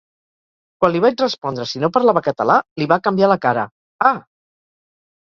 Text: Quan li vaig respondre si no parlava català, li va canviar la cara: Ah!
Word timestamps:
Quan 0.83 0.93
li 0.95 1.01
vaig 1.03 1.25
respondre 1.25 1.67
si 1.73 1.83
no 1.85 1.91
parlava 1.99 2.25
català, 2.31 2.57
li 2.83 2.91
va 2.95 3.01
canviar 3.11 3.33
la 3.37 3.41
cara: 3.49 3.71
Ah! 4.11 4.17